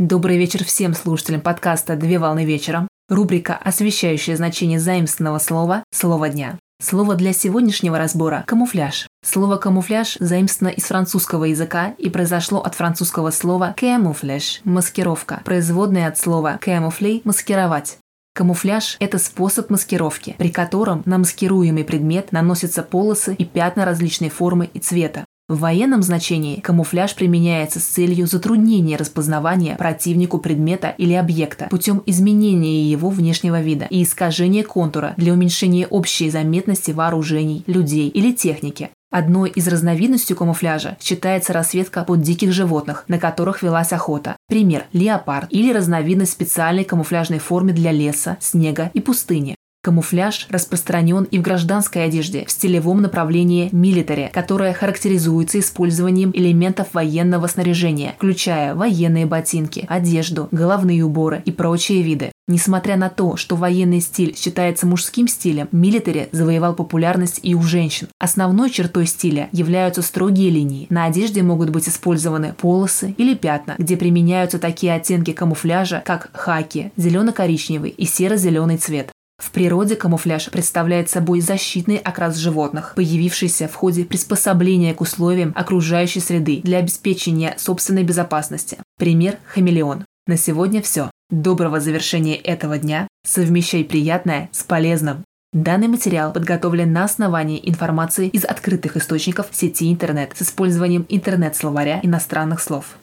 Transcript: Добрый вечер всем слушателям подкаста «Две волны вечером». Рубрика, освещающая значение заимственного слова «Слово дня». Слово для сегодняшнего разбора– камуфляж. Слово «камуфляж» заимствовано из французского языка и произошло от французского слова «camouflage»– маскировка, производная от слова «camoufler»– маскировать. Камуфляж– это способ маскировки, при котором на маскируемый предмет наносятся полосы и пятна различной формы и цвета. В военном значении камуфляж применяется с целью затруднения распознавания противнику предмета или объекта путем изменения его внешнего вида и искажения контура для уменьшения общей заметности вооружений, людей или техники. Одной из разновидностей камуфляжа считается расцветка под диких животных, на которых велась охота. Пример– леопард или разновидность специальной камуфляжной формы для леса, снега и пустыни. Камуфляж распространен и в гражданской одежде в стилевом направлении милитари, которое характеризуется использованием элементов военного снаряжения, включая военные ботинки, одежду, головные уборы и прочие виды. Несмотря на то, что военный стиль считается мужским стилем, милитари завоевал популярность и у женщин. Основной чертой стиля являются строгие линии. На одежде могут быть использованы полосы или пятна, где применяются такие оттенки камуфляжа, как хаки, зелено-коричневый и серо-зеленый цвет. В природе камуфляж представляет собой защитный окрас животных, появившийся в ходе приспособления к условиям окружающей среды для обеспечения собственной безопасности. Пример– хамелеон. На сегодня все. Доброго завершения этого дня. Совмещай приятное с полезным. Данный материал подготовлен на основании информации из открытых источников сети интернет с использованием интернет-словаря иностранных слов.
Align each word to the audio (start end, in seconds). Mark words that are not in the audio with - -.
Добрый 0.00 0.38
вечер 0.38 0.64
всем 0.64 0.94
слушателям 0.94 1.42
подкаста 1.42 1.94
«Две 1.94 2.18
волны 2.18 2.46
вечером». 2.46 2.88
Рубрика, 3.10 3.54
освещающая 3.62 4.34
значение 4.34 4.80
заимственного 4.80 5.38
слова 5.38 5.84
«Слово 5.92 6.30
дня». 6.30 6.58
Слово 6.82 7.16
для 7.16 7.34
сегодняшнего 7.34 7.98
разбора– 7.98 8.42
камуфляж. 8.46 9.06
Слово 9.22 9.58
«камуфляж» 9.58 10.16
заимствовано 10.18 10.72
из 10.72 10.84
французского 10.84 11.44
языка 11.44 11.94
и 11.98 12.08
произошло 12.08 12.60
от 12.60 12.76
французского 12.76 13.30
слова 13.30 13.74
«camouflage»– 13.78 14.60
маскировка, 14.64 15.42
производная 15.44 16.08
от 16.08 16.16
слова 16.16 16.58
«camoufler»– 16.64 17.20
маскировать. 17.24 17.98
Камуфляж– 18.32 18.96
это 19.00 19.18
способ 19.18 19.68
маскировки, 19.68 20.34
при 20.38 20.48
котором 20.48 21.02
на 21.04 21.18
маскируемый 21.18 21.84
предмет 21.84 22.32
наносятся 22.32 22.82
полосы 22.82 23.34
и 23.34 23.44
пятна 23.44 23.84
различной 23.84 24.30
формы 24.30 24.70
и 24.72 24.78
цвета. 24.78 25.26
В 25.50 25.58
военном 25.58 26.00
значении 26.04 26.60
камуфляж 26.60 27.16
применяется 27.16 27.80
с 27.80 27.82
целью 27.82 28.28
затруднения 28.28 28.96
распознавания 28.96 29.74
противнику 29.74 30.38
предмета 30.38 30.94
или 30.96 31.12
объекта 31.12 31.66
путем 31.68 32.04
изменения 32.06 32.88
его 32.88 33.10
внешнего 33.10 33.60
вида 33.60 33.88
и 33.90 34.04
искажения 34.04 34.62
контура 34.62 35.12
для 35.16 35.32
уменьшения 35.32 35.88
общей 35.88 36.30
заметности 36.30 36.92
вооружений, 36.92 37.64
людей 37.66 38.08
или 38.08 38.30
техники. 38.30 38.90
Одной 39.10 39.50
из 39.50 39.66
разновидностей 39.66 40.36
камуфляжа 40.36 40.96
считается 41.00 41.52
расцветка 41.52 42.04
под 42.04 42.22
диких 42.22 42.52
животных, 42.52 43.02
на 43.08 43.18
которых 43.18 43.64
велась 43.64 43.92
охота. 43.92 44.36
Пример– 44.46 44.84
леопард 44.92 45.48
или 45.50 45.72
разновидность 45.72 46.30
специальной 46.30 46.84
камуфляжной 46.84 47.40
формы 47.40 47.72
для 47.72 47.90
леса, 47.90 48.36
снега 48.38 48.92
и 48.94 49.00
пустыни. 49.00 49.56
Камуфляж 49.82 50.46
распространен 50.50 51.24
и 51.24 51.38
в 51.38 51.42
гражданской 51.42 52.04
одежде 52.04 52.44
в 52.44 52.50
стилевом 52.50 53.00
направлении 53.00 53.70
милитари, 53.72 54.30
которое 54.30 54.74
характеризуется 54.74 55.58
использованием 55.58 56.32
элементов 56.34 56.88
военного 56.92 57.46
снаряжения, 57.46 58.14
включая 58.18 58.74
военные 58.74 59.24
ботинки, 59.24 59.86
одежду, 59.88 60.48
головные 60.50 61.02
уборы 61.02 61.40
и 61.46 61.50
прочие 61.50 62.02
виды. 62.02 62.30
Несмотря 62.46 62.96
на 62.96 63.08
то, 63.08 63.36
что 63.36 63.56
военный 63.56 64.00
стиль 64.00 64.36
считается 64.36 64.86
мужским 64.86 65.28
стилем, 65.28 65.68
милитари 65.72 66.28
завоевал 66.32 66.74
популярность 66.74 67.40
и 67.42 67.54
у 67.54 67.62
женщин. 67.62 68.08
Основной 68.18 68.68
чертой 68.68 69.06
стиля 69.06 69.48
являются 69.52 70.02
строгие 70.02 70.50
линии. 70.50 70.88
На 70.90 71.04
одежде 71.06 71.42
могут 71.42 71.70
быть 71.70 71.88
использованы 71.88 72.52
полосы 72.52 73.14
или 73.16 73.34
пятна, 73.34 73.76
где 73.78 73.96
применяются 73.96 74.58
такие 74.58 74.92
оттенки 74.92 75.32
камуфляжа, 75.32 76.02
как 76.04 76.30
хаки, 76.34 76.92
зелено-коричневый 76.96 77.90
и 77.90 78.04
серо-зеленый 78.04 78.76
цвет. 78.76 79.12
В 79.40 79.52
природе 79.52 79.96
камуфляж 79.96 80.50
представляет 80.50 81.08
собой 81.08 81.40
защитный 81.40 81.96
окрас 81.96 82.36
животных, 82.36 82.92
появившийся 82.94 83.68
в 83.68 83.74
ходе 83.74 84.04
приспособления 84.04 84.94
к 84.94 85.00
условиям 85.00 85.52
окружающей 85.56 86.20
среды 86.20 86.60
для 86.62 86.78
обеспечения 86.78 87.54
собственной 87.56 88.04
безопасности. 88.04 88.78
Пример– 88.98 89.38
хамелеон. 89.46 90.04
На 90.26 90.36
сегодня 90.36 90.82
все. 90.82 91.10
Доброго 91.30 91.80
завершения 91.80 92.36
этого 92.36 92.76
дня. 92.78 93.08
Совмещай 93.26 93.82
приятное 93.82 94.50
с 94.52 94.62
полезным. 94.62 95.24
Данный 95.52 95.88
материал 95.88 96.32
подготовлен 96.32 96.92
на 96.92 97.04
основании 97.04 97.60
информации 97.68 98.28
из 98.28 98.44
открытых 98.44 98.96
источников 98.96 99.48
сети 99.50 99.90
интернет 99.90 100.32
с 100.36 100.42
использованием 100.42 101.06
интернет-словаря 101.08 101.98
иностранных 102.02 102.60
слов. 102.60 102.98